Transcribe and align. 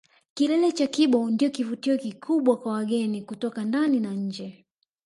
Kilele 0.33 0.71
cha 0.71 0.87
Kibo 0.87 1.29
ndio 1.31 1.49
kivutio 1.49 1.97
kikubwa 1.97 2.57
kwa 2.57 2.73
wageni 2.73 3.21
kutoka 3.21 3.63
ndani 3.65 3.99
na 3.99 4.13
nje 4.13 4.65